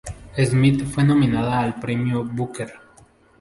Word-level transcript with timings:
Smith 0.35 0.81
y 0.81 0.85
fue 0.87 1.03
nominada 1.03 1.59
al 1.61 1.75
Premio 1.75 2.23
Booker. 2.23 2.73